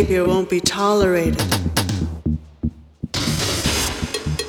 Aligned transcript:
behavior 0.00 0.24
won't 0.24 0.48
be 0.48 0.60
tolerated 0.60 1.38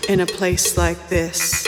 in 0.08 0.22
a 0.22 0.26
place 0.26 0.78
like 0.78 1.10
this. 1.10 1.61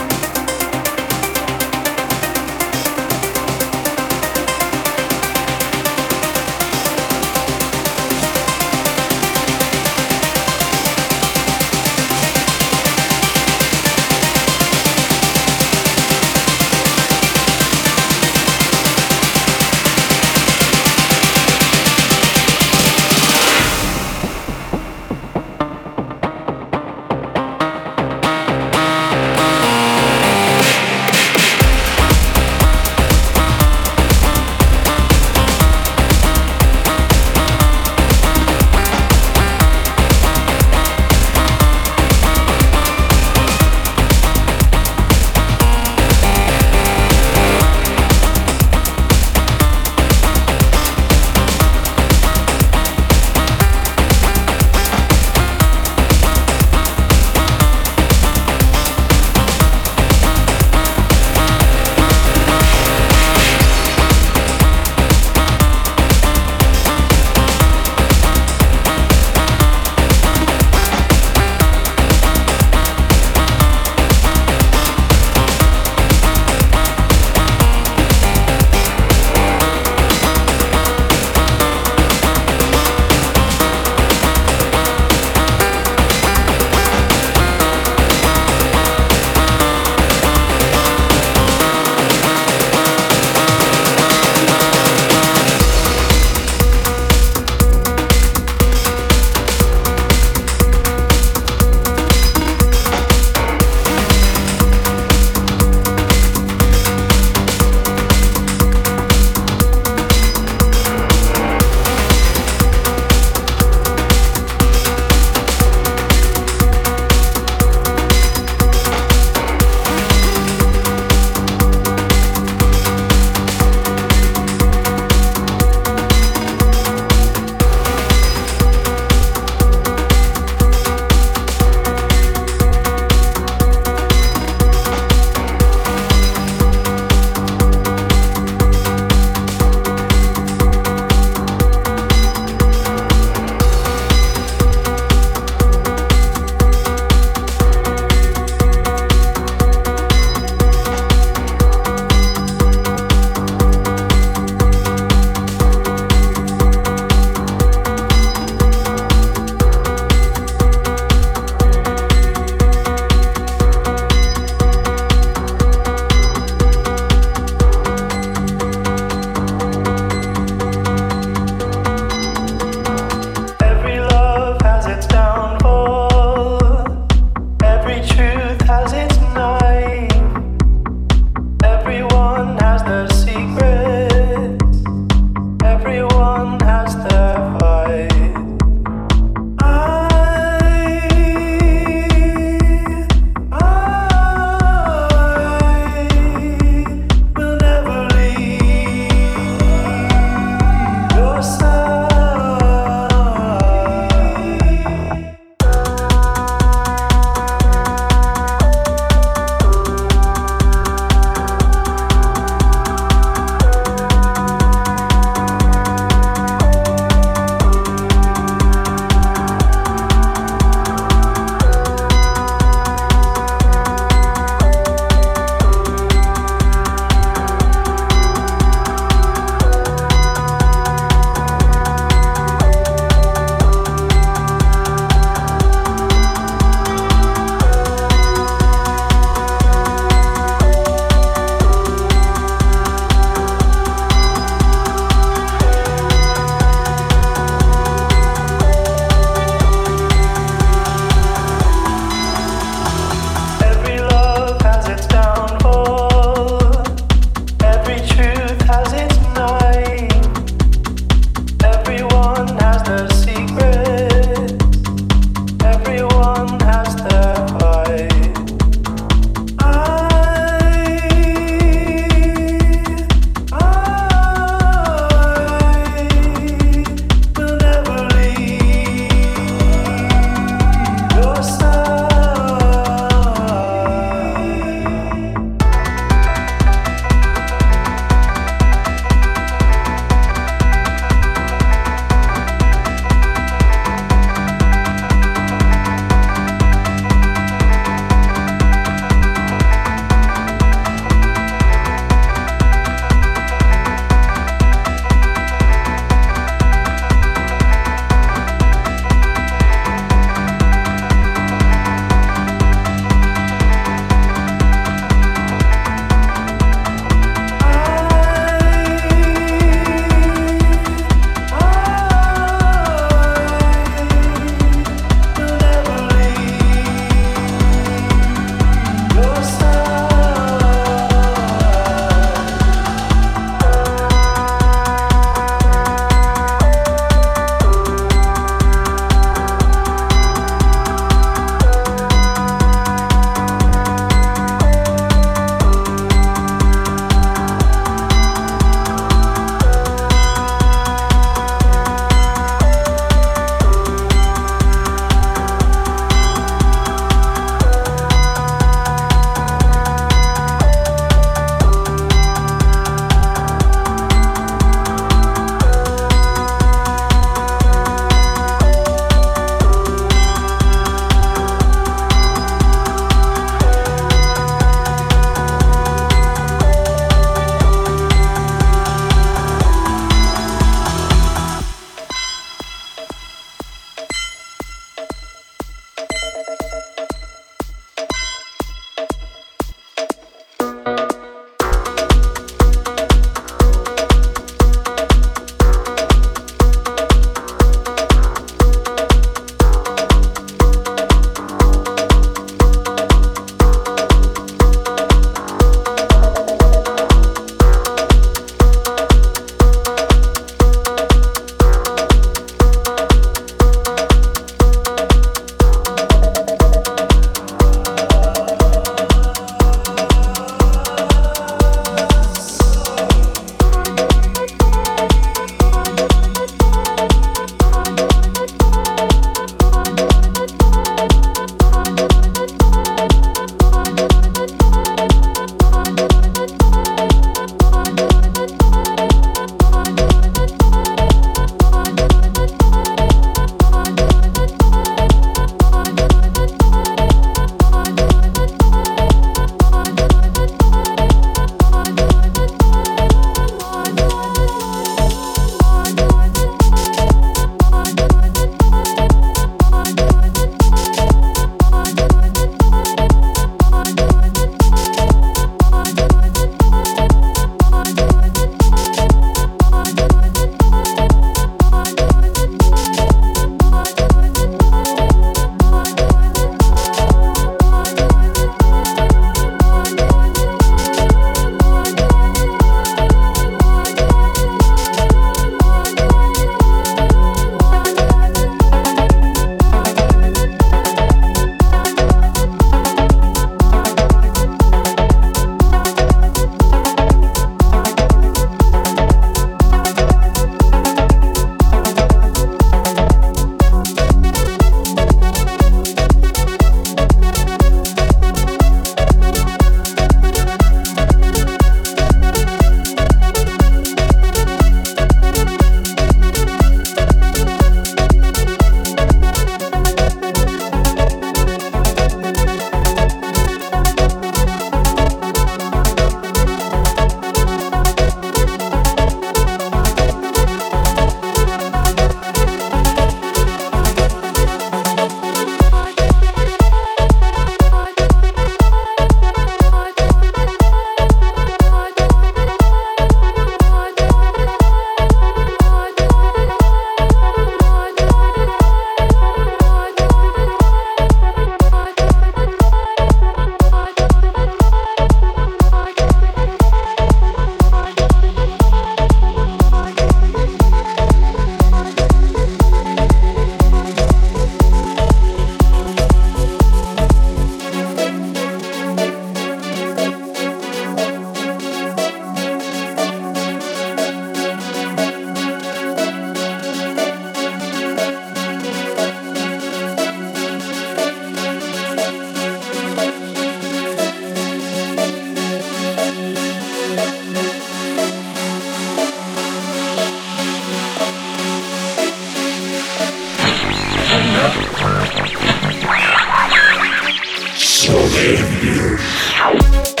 Yeah. 598.41 600.00